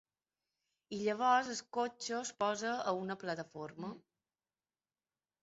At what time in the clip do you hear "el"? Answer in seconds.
1.55-1.59